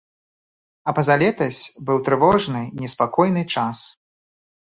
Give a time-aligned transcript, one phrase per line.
[0.91, 3.77] А пазалетась быў трывожны неспакойны час.